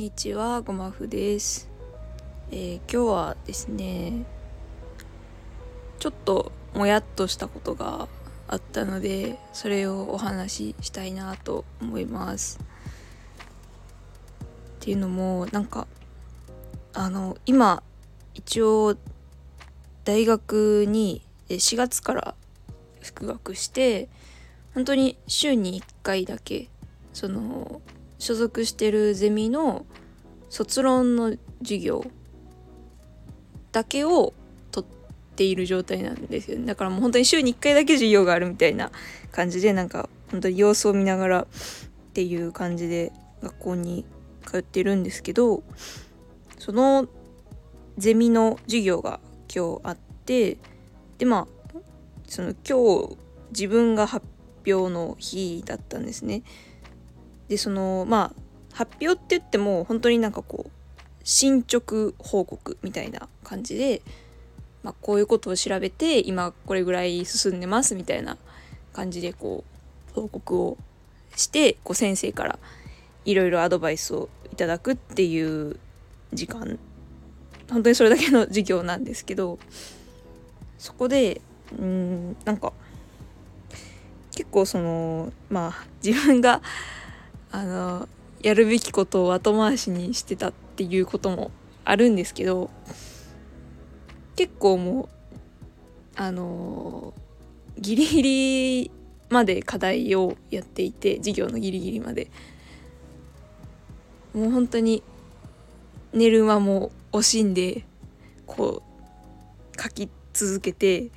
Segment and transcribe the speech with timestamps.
[0.00, 1.68] にちは、ごまふです、
[2.50, 4.24] えー、今日はですね、
[5.98, 8.08] ちょっともやっとしたことが
[8.48, 12.58] あったので、それをお話ししたいなと思います。
[12.60, 12.62] っ
[14.80, 15.86] ていうのも、なんか、
[16.94, 17.82] あの、今、
[18.32, 18.96] 一応、
[20.04, 21.20] 大学に
[21.50, 22.34] 4月から
[23.02, 24.08] 復学して、
[24.72, 26.70] 本当に週に1回だけ、
[27.12, 27.82] その、
[28.20, 29.86] 所属してるゼミの
[30.50, 32.04] 卒論の授業
[33.72, 34.34] だけを
[34.70, 38.92] 取っている状態なんですよねだからもう本当に週に1回だけ授業があるみたいな
[39.32, 41.46] 感じでなんか本当に様子を見ながらっ
[42.12, 43.10] ていう感じで
[43.42, 44.04] 学校に
[44.46, 45.62] 通ってるんですけど
[46.58, 47.06] その
[47.96, 49.20] ゼミの授業が
[49.54, 50.58] 今日あって
[51.16, 51.78] でまあ
[52.26, 53.16] その今日
[53.50, 54.26] 自分が発
[54.66, 56.42] 表の日だったんですね。
[57.50, 58.40] でそのまあ
[58.72, 60.70] 発表って言っても本当になんかこう
[61.24, 64.02] 進捗報告みたいな感じで、
[64.84, 68.38] まあ、こういうことを調べて今これぐらい進んでますみたいな
[68.92, 69.64] 感じでこ
[70.12, 70.78] う報告を
[71.34, 72.58] してこう先生から
[73.24, 75.78] いろいろアドバイスをいただくっていう
[76.32, 76.78] 時間。
[77.68, 79.60] 本当にそれだけの授業なんですけど
[80.76, 81.40] そこで
[81.78, 82.72] うんなんか
[84.32, 86.62] 結構そのまあ自分が
[87.50, 88.08] あの
[88.42, 91.50] やるべきことを後回しにしてたっていうことも
[91.84, 92.70] あるんですけど
[94.36, 95.08] 結構もう
[96.16, 97.12] あの
[97.78, 98.90] ギリギリ
[99.28, 102.30] まで課題をやっていて授業のギリギリまで。
[104.34, 105.02] もう本当に
[106.12, 107.84] 寝る間も惜しんで
[108.46, 108.82] こ
[109.76, 111.10] う書き続けて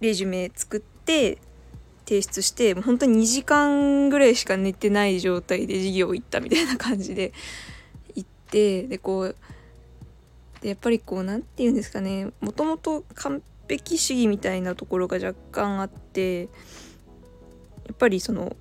[0.00, 1.38] レジュメ作って
[2.10, 7.32] 提出して本当に2時間ぐらいしか寝てない状態で授業行ったみたいな感じで
[8.16, 9.36] 行ってでこう
[10.60, 16.48] でやっぱりこう何て言うんですかねもともと完璧主義みたいなところが若干あってや
[17.92, 18.56] っぱりその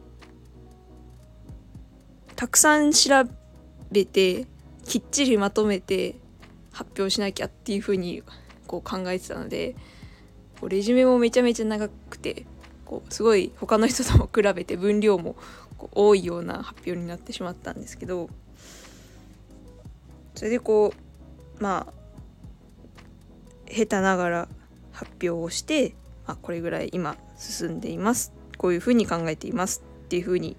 [2.36, 3.10] たくさん調
[3.92, 4.46] べて
[4.86, 6.18] きっちりまとめて
[6.72, 8.22] 発表しなきゃっていうふうに
[8.68, 9.76] こう考えてたので
[10.60, 12.46] こうレジュメもめちゃめちゃ長くて
[12.90, 15.36] こうすごい他の人とも比べて分量も
[15.92, 18.32] 多いような発表になってしまったんですけど
[20.34, 20.92] それでこ
[21.60, 21.94] うまあ
[23.72, 24.48] 下手ながら
[24.92, 25.94] 発表をして
[26.26, 28.34] まあこれぐらい今進んでいます。
[28.58, 30.58] こういうふうに考えていますっていうふうに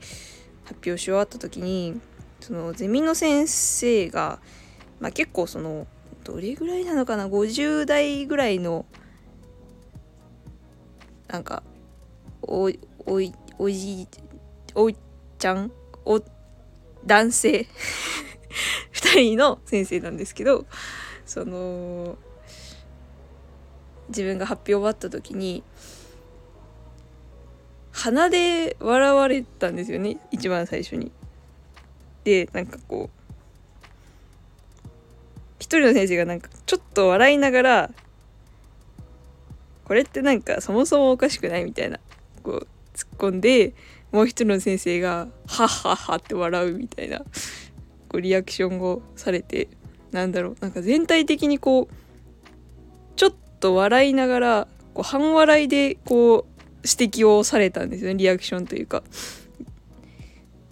[0.63, 2.01] 発表し終わった時に
[2.39, 4.39] そのゼミの先生が、
[5.01, 5.87] まあ、結構その
[6.23, 8.87] どれぐらいなのかな？50代ぐらいの
[11.27, 11.63] なんか
[12.43, 12.71] お
[13.07, 14.07] おいおじ
[14.75, 14.97] おい
[15.39, 15.71] ちゃん？
[16.05, 16.23] お
[17.05, 17.67] 男性？
[18.93, 20.67] 2人の先生なんですけど
[21.25, 22.19] その
[24.09, 25.63] 自分が発表終わった時に
[27.93, 31.13] 鼻で笑われたんですよね一番最初に。
[32.25, 34.89] でなんかこう
[35.59, 37.91] 一人の先生がなんかちょっと笑いながら
[39.85, 41.99] これってなんかそもそもおかしくないみたいな。
[42.43, 43.75] こう突っ込んで
[44.13, 47.25] もう一人の先生が「はっはっは」って笑うみたいなこ
[48.15, 49.69] うリアクションをされて
[50.11, 51.95] なんだろうなんか全体的にこう
[53.17, 56.45] ちょっと笑いながらこう半笑いでこう
[56.83, 59.03] 指摘をされたんですよねリアクションというか。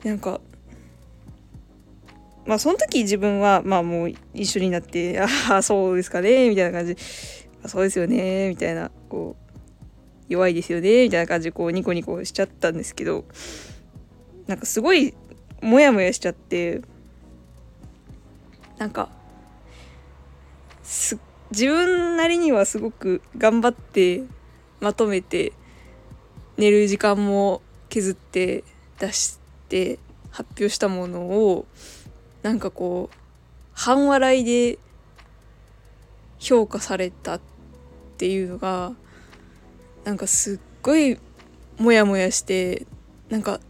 [0.05, 0.41] なんか
[2.47, 6.97] まあその時自分はまあもう一緒になって「ああそうですかね」みたいな感じ
[7.67, 9.48] 「そうですよね」みたいなこう
[10.29, 13.25] 弱いですよねみたいな感じでこうニコニコしちゃったんですけど
[14.47, 15.15] なんかすごい
[15.61, 16.83] モヤモヤしちゃって
[18.79, 19.09] なんか
[21.51, 24.23] 自分なりにはすごく頑張って
[24.81, 25.53] まとめて
[26.57, 28.65] 寝る時間も削って
[28.99, 29.39] 出し
[29.69, 29.99] て
[30.31, 31.67] 発表したものを
[32.43, 33.17] なんかこう
[33.73, 34.79] 半笑いで
[36.39, 37.41] 評価されたっ
[38.17, 38.93] ていうのが
[40.09, 41.19] なんかすっごい
[41.77, 42.87] モヤモヤして
[43.29, 43.61] なんか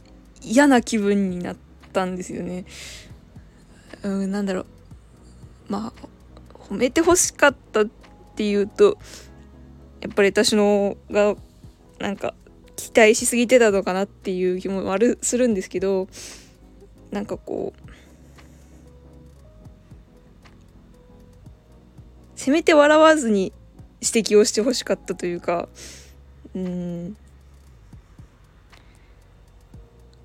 [0.40, 1.56] 嫌な気分になっ
[1.92, 2.64] たんですよね。
[4.04, 4.66] うん、なんだろう
[5.68, 5.92] まあ
[6.56, 7.86] 褒めてほしかったっ
[8.36, 8.98] ていうと
[10.00, 11.34] やっぱり私のが
[11.98, 12.34] なんか
[12.76, 16.06] 期待しすぎてたのかなっていう気もあるするんですけど
[17.10, 17.90] なんかこう
[22.36, 23.52] せめて笑わずに
[24.00, 25.68] 指摘をしてほしかったというか
[26.54, 27.16] うん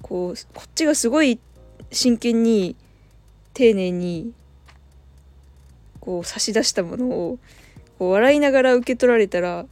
[0.02, 1.40] こうこっちがすごい
[1.92, 2.76] 真剣に
[3.54, 4.34] 丁寧に
[6.00, 7.40] こう差し出したものを
[7.98, 9.66] こう笑いながら受け取られたら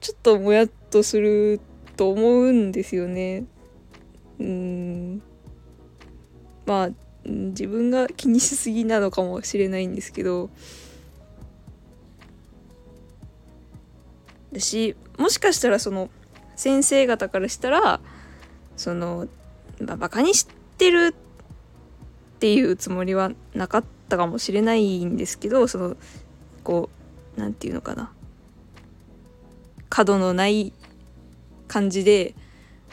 [0.00, 1.60] ちょっともやっとする
[1.96, 3.44] と思うんですよね。
[4.38, 5.22] うん
[6.66, 6.90] まあ
[7.24, 10.50] 自分が気にしすぎなのかもしれないんですけど
[14.54, 16.08] だしもしかしたらその
[16.56, 18.00] 先生方からしたら
[18.76, 19.28] その、
[19.80, 20.46] まあ、バカにし
[20.78, 21.14] てる
[22.36, 25.96] っていうつもりはなかったかもしれないんですけどその
[26.62, 26.88] こ
[27.36, 28.10] う何て言うのかな。
[29.90, 30.72] 角のない
[31.68, 32.34] 感じで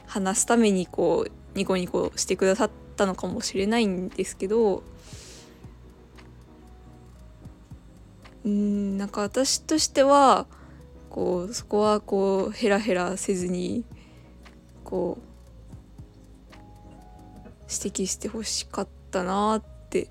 [0.06, 4.84] 話すためにこうニコニコしてくださったのかもしれないんですけど
[8.46, 10.46] うんなんか私としては
[11.12, 13.84] こうそこはこうヘラヘラせずに
[14.84, 15.32] こう
[17.70, 20.10] 指摘してほしかったなって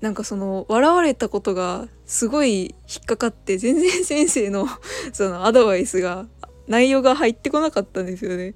[0.00, 4.66] なんかその笑われたことがすごい引っかかって全然先生の
[5.12, 6.26] そのアドバイスが
[6.66, 8.54] 内容が入ってこなかったんですよね。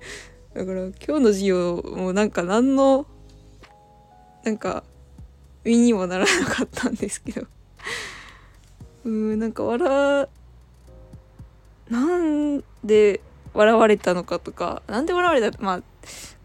[0.55, 3.07] だから今日の授業もなんか何の
[4.45, 4.85] なんか
[5.65, 7.47] 身にもならなかったんですけど
[9.07, 10.29] うんなんか笑
[11.93, 13.21] なんで
[13.53, 15.83] 笑われたのかとかなんで笑われたまあ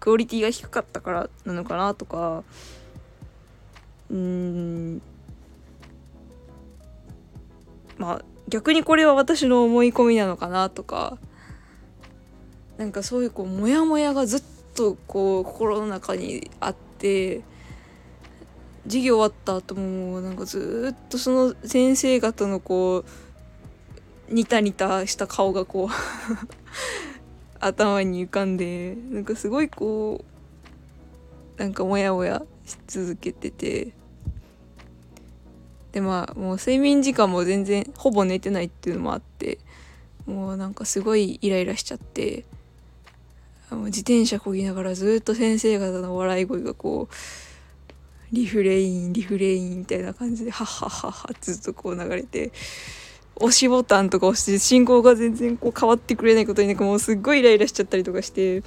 [0.02, 2.44] クオリティが低かったからなのかなとか
[4.12, 5.02] うん
[7.98, 11.18] まあ逆にこれは私の思い込みなのかなとか
[12.78, 14.44] なんかそういうこうモヤモヤがずっ
[14.76, 17.42] とこう心の中にあって
[18.84, 23.27] 授業終わった後もなんかずっとその先生方のこう
[24.30, 25.88] ニタニタした顔がこう
[27.60, 30.24] 頭に浮かんでなんかすごいこ
[31.58, 33.94] うなんかモヤモヤし続けてて。
[35.94, 39.58] でまあもう睡眠時間も全然ほぼ寝てないっていうのもあって
[40.28, 42.46] もうなんかすごいイライラしちゃって
[43.72, 47.16] 自転車こぎながらずっと先生方の笑い声がこう
[48.32, 52.52] リフレインリフレインみたいな感じでハッハッハッハずっとこう流れて。
[53.40, 58.64] 押しボタンとか押して信号が全然こう変わってくれないことになんかもうすっごいイライラしちゃったりとかして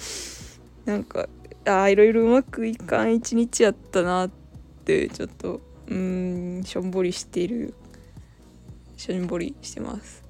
[0.84, 1.28] なんか
[1.64, 4.31] あいろいろうまくいかん一日やったなっ
[4.84, 7.75] てちょっとうんしょんぼりしている。
[8.96, 10.22] しょんぼりしてます。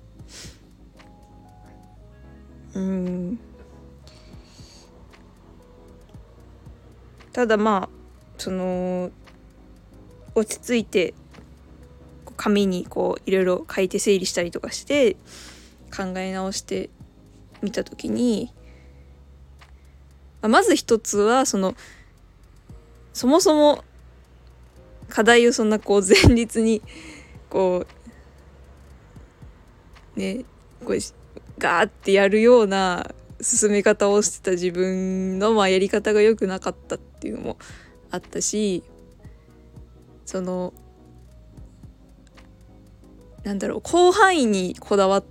[2.74, 3.38] うん。
[7.32, 8.00] ただまあ
[8.38, 9.10] その
[10.34, 11.14] 落ち着いて
[12.40, 15.16] 紙にこういろいろ書いて整理したりとかして
[15.94, 16.88] 考え直して
[17.60, 18.50] みた時に、
[20.40, 21.74] まあ、まず一つはその
[23.12, 23.84] そもそも
[25.10, 26.80] 課題をそんなこう前立に
[27.50, 27.84] こ
[30.16, 30.46] うね
[30.86, 30.98] こう
[31.58, 33.10] ガーってやるような
[33.42, 37.58] 進め方をしてた自分のまあやり方が良くなかったっていうのも
[38.10, 38.82] あったし
[40.24, 40.72] その
[43.44, 45.24] なんだろう広範囲にこだわっ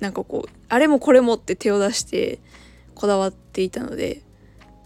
[0.00, 2.38] なんかこうあれもこれもって手を出して
[2.94, 4.22] こだわっていたので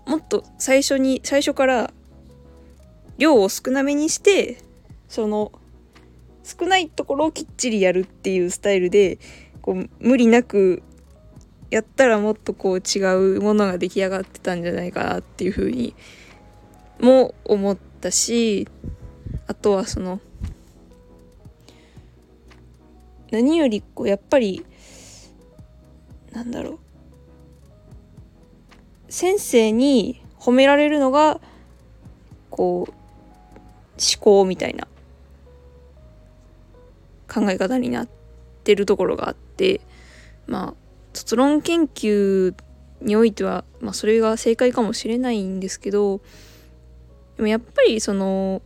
[0.07, 1.93] もっと最初に最初から
[3.19, 4.63] 量を少なめにして
[5.09, 5.53] その
[6.43, 9.19] 少ないところをきっちりやるっていうスタイルで
[9.63, 10.83] こう無理なく
[11.71, 15.95] やったらもっとこう違うものが出来上がってたんじゃないかなっていうふうに
[17.01, 18.69] も思ったし
[19.47, 20.21] あとはその
[23.31, 24.65] 何よりこうやっぱり
[26.33, 26.79] なんだろう。
[29.09, 31.41] 先生に褒められるのが
[32.49, 34.87] こう思考みたいな。
[37.33, 38.09] 考え方になっ
[38.65, 39.81] てるところがあって
[40.49, 40.75] まあ
[41.15, 42.55] 卒論研究
[43.01, 46.21] においては、まあ、それが正解かもしれないんですけど
[47.37, 48.61] でもやっぱりその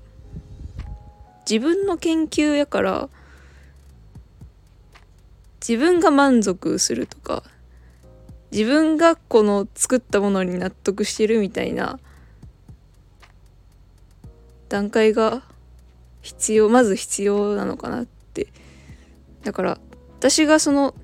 [1.48, 3.08] 自分の研究やから
[5.66, 7.42] 自分が満足するとか
[8.52, 11.98] 自分がこの作ったものに納得してるみたいな
[14.68, 15.42] 段階が
[16.20, 18.48] 必要まず必要なのかなって。
[19.42, 19.78] だから
[20.18, 20.94] 私がその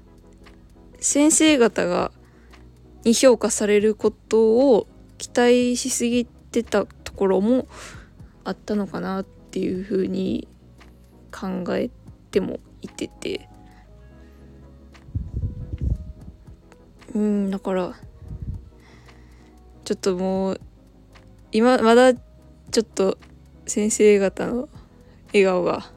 [0.98, 2.12] 先生方が
[3.04, 4.86] に評価されることを
[5.16, 7.66] 期待しすぎてたところも
[8.44, 10.48] あったのかなっていうふうに
[11.32, 11.88] 考え
[12.30, 13.49] てもいてて。
[17.14, 17.94] うんだから
[19.84, 20.60] ちょっともう
[21.52, 23.18] 今まだちょっと
[23.66, 24.68] 先生方の
[25.28, 25.90] 笑顔が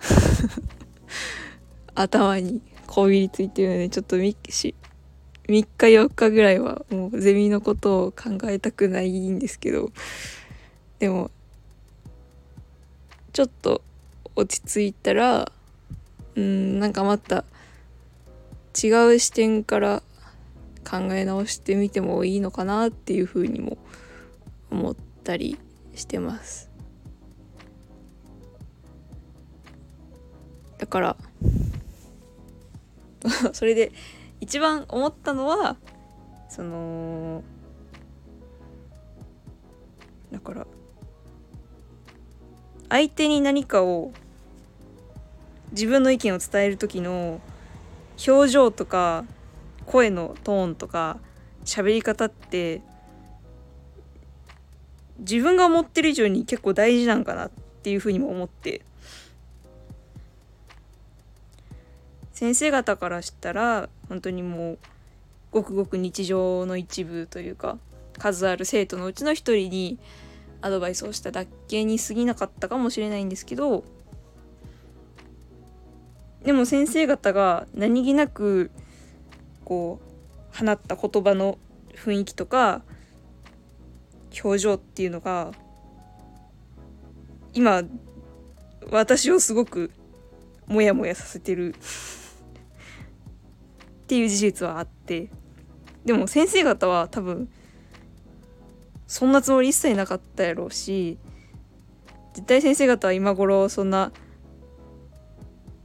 [1.94, 4.74] 頭にこびりついてるのでちょっと3日
[5.48, 9.90] 4日ぐらいはもうゼミのことを考えたくないんですけど
[10.98, 11.30] でも
[13.32, 13.82] ちょっと
[14.36, 15.50] 落ち着いたら
[16.34, 17.44] うんなんかまた
[18.82, 20.02] 違う視点から
[20.84, 23.78] 考え直してみてもいいのかなっていうふうにも
[24.70, 25.58] 思ったり
[25.94, 26.70] してます。
[30.78, 31.16] だから
[33.52, 33.92] それで
[34.40, 35.76] 一番思ったのは
[36.48, 37.42] その
[40.30, 40.66] だから
[42.90, 44.12] 相手に何かを
[45.70, 47.40] 自分の意見を伝える時の
[48.26, 49.24] 表情とか
[49.86, 51.18] 声のトーンとか
[51.64, 52.80] 喋り方って
[55.18, 57.50] 自分が思ってる以上に結構大事なんかなっ
[57.82, 58.82] ていうふうにも思って。
[62.34, 64.78] 先生方からしたら本当にもう
[65.52, 67.78] ごくごく日常の一部というか
[68.18, 69.98] 数ある生徒のうちの一人に
[70.60, 73.84] アドバイスをしただけに過ぎなかったかもしれないんですけど
[76.42, 78.72] でも先生方が何気なく
[79.64, 80.00] こ
[80.52, 81.58] う放った言葉の
[81.94, 82.82] 雰囲気とか
[84.42, 85.52] 表情っていうのが
[87.52, 87.82] 今
[88.90, 89.90] 私をすごく
[90.66, 91.74] モヤモヤさせてる。
[94.04, 95.30] っていう事実はあって。
[96.04, 97.48] でも先生方は多分
[99.06, 101.18] そんなつもり一切なかったやろうし
[102.34, 104.12] 絶対先生方は今頃そんな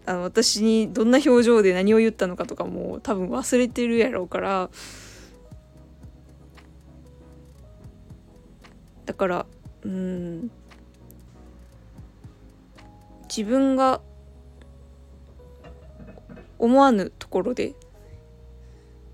[0.09, 4.71] あの私にどんな表情で何を言ったのかとかも多分忘れてるやろうから。
[9.05, 9.45] だから
[9.83, 10.51] うん。
[13.27, 14.01] 自分が
[16.57, 17.75] 思わぬところで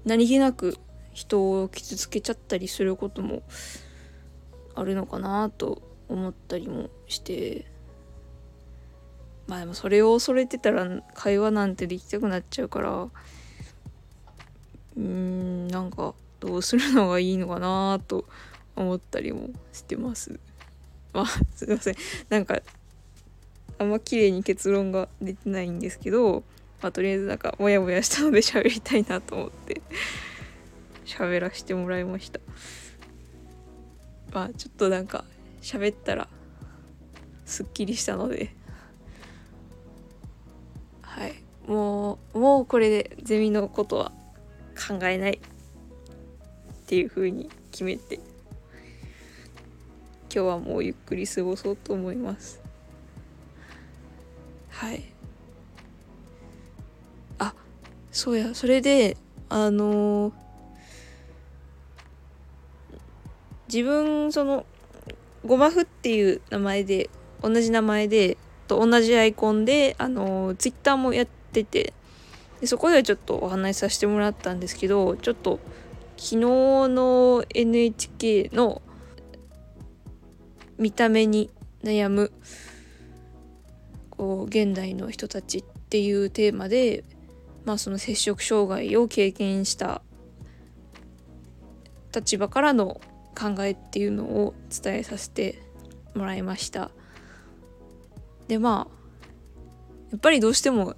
[0.05, 0.77] 何気なく
[1.11, 3.43] 人を傷つけちゃったりすることも
[4.73, 7.74] あるのかなと思ったりもして。
[9.47, 13.07] まあでもそれを恐れてたら会話なんてできたくなっちゃうから
[14.97, 18.25] うんなんかどうするのがいいのかなと
[18.75, 20.39] 思ったりもしてます。
[21.13, 21.25] まあ
[21.55, 21.95] すいません。
[22.29, 22.59] なんか
[23.77, 26.43] あんま綺麗に結論が出てないんですけど
[26.81, 29.81] まあとりあえずなんかモヤモヤしたので喋りたいなと思って
[31.05, 32.39] 喋らせてもらいました。
[34.33, 35.23] まあちょっとなんか
[35.61, 36.27] 喋ったら
[37.45, 38.55] すっきりしたので。
[41.67, 44.11] もうもうこれでゼミのことは
[44.75, 45.39] 考えないっ
[46.87, 48.23] ていう風に決めて今
[50.29, 52.61] 日はもうゆっくり過ごそうと思います。
[54.69, 55.03] はい。
[57.39, 57.53] あ
[58.11, 58.53] そうや。
[58.53, 59.17] それで
[59.49, 60.45] あのー
[63.67, 64.65] 自分その
[65.45, 67.09] ゴマフっていう名前で
[67.41, 71.93] 同じ名前でと同じアイコンであのツイッターもやってて
[72.61, 75.59] でそこではちょっとお話しさせてもらったんですけどちょっと
[76.17, 78.81] 昨日の NHK の
[80.77, 81.49] 見た目に
[81.83, 82.31] 悩む
[84.09, 87.03] こう現代の人たちっていうテーマで
[87.65, 90.01] まあその摂食障害を経験した
[92.13, 93.01] 立場からの
[93.37, 95.61] 考えっていうのを伝えさせて
[96.15, 96.91] もらいました。
[98.47, 98.95] でまあ
[100.11, 100.95] やっぱりどうしても、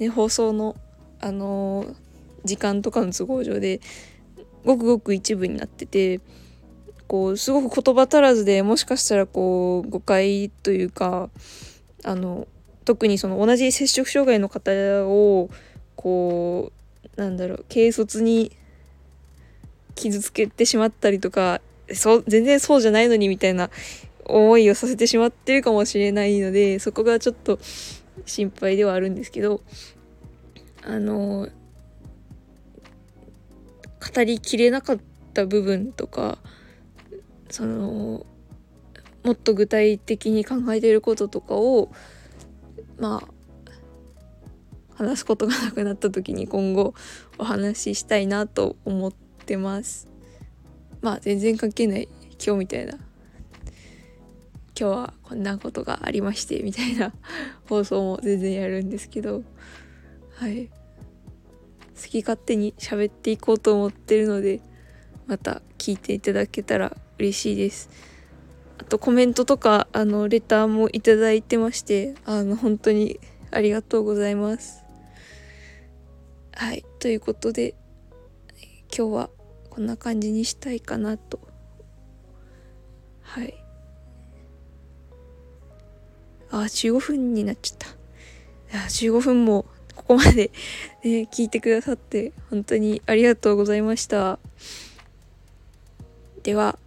[0.00, 0.76] ね、放送の
[1.20, 1.94] あのー、
[2.44, 3.80] 時間とかの都合上で
[4.64, 6.20] ごくごく一部になってて
[7.06, 11.28] こうすごく言葉足らずでもしかしたらこう誤解というか
[12.04, 12.48] あの
[12.84, 14.70] 特にその同じ摂食障害の方
[15.06, 15.50] を
[15.96, 16.72] こ
[17.16, 18.52] うなんだろう軽率に
[19.94, 21.60] 傷つけてしまったりとか
[21.92, 23.70] そう全然そうじゃないのにみたいな
[24.24, 27.58] 思いをさせてしまってるかもしれないのでそこがちょっと
[28.26, 29.62] 心配ではあるんですけど
[30.82, 31.48] あの
[34.14, 34.98] 語りきれなかっ
[35.34, 36.38] た部分とか
[37.50, 38.24] その
[39.22, 41.90] もっと具体的に考えてることとかを
[42.98, 43.40] まあ
[44.94, 46.94] 話すことがなくなった時に今後
[47.38, 50.08] お話ししたいなと思ってます。
[51.00, 52.08] まあ全然関係ない
[52.44, 52.98] 今日みたいな
[54.80, 57.12] 今日はこんなことがありましてみたいな
[57.68, 59.42] 放送も全然やるんですけど
[60.36, 60.70] はい。
[62.00, 64.62] 好き勝手に喋っていこうと思ってるので
[65.26, 67.90] また聞いていただけたら嬉しいです。
[68.78, 73.20] あとコメントとかあのレターもいただいてましてあの本当に
[73.50, 74.82] ありがとうございます。
[76.52, 76.86] はい。
[77.00, 77.74] ということで
[78.96, 79.30] 今日は
[79.68, 81.38] こんな感じにしたいかなと。
[83.20, 83.59] はい。
[86.50, 87.88] あ15分になっちゃった。
[88.88, 90.50] 15分もここまで、
[91.04, 94.38] ね、聞いてくださって本当にありがとうございました。
[96.42, 96.78] では。